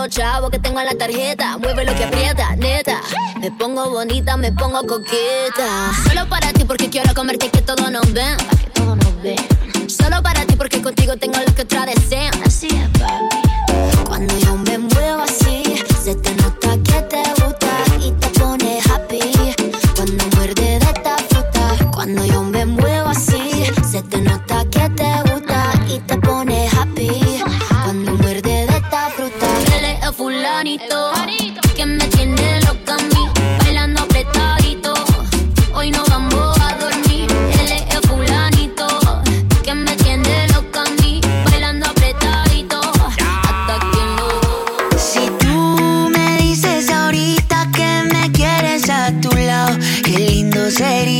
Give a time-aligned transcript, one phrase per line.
[0.00, 1.58] los chavos que tengo en la tarjeta.
[1.58, 3.00] Mueve lo que aprieta, neta.
[3.38, 5.92] Me pongo bonita, me pongo coqueta.
[6.08, 8.36] Solo para ti porque quiero comerte que todo nos ven.
[8.36, 9.36] Que todo nos ven.
[9.88, 12.32] Solo para ti porque contigo tengo lo que otra desean.
[12.44, 13.49] Así es, papi.
[31.76, 34.92] Que me tiene loca a mí, bailando apretadito.
[35.72, 38.88] Hoy no vamos a dormir, él es el fulanito
[39.62, 42.80] que me tiene loca a mí, bailando apretadito.
[42.80, 50.18] Hasta que no Si tú me dices ahorita que me quieres a tu lado, qué
[50.18, 51.19] lindo sería.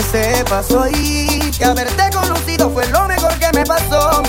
[0.00, 4.22] Que sepas hoy que haberte conocido fue lo mejor que me pasó,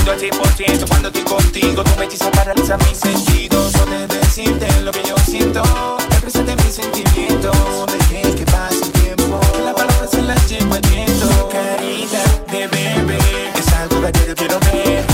[0.00, 3.74] Tito al 100% cuando estoy contigo, tú me hechizas paraliza mis sentidos.
[3.74, 5.62] O de decirte lo que yo siento,
[6.10, 7.54] represente mis sentimientos.
[7.86, 11.48] Dejé que pase el tiempo, que las palabras se las llevo el viento.
[11.50, 13.18] Carita de bebé,
[13.58, 15.09] es algo que yo quiero ver.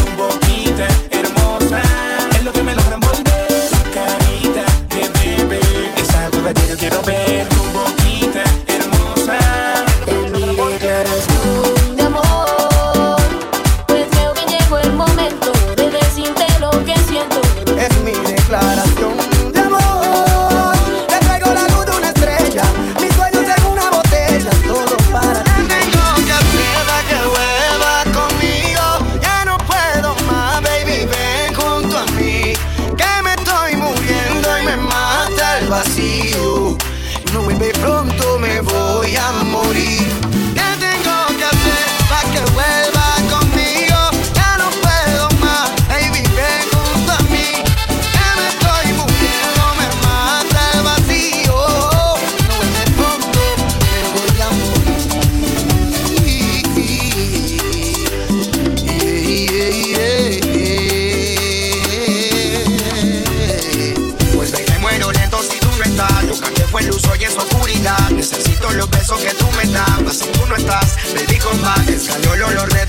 [68.77, 69.67] Los besos que tú me.
[70.13, 71.99] Si tú no estás, baby, combate.
[71.99, 72.86] Salió el olor de